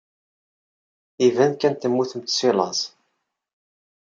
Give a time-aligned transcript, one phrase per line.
[1.27, 2.79] Iban kan temmutemt seg laẓ.